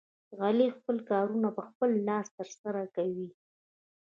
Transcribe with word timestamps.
علي 0.45 0.67
خپل 0.77 0.97
کارونه 1.11 1.47
په 1.57 1.61
خپل 1.69 1.89
لاس 2.07 2.27
ترسره 2.37 2.81
کوي. 2.95 3.29